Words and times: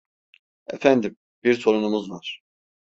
Efendim, 0.67 1.17
bir 1.43 1.53
sorunumuz 1.53 2.09
var. 2.11 2.41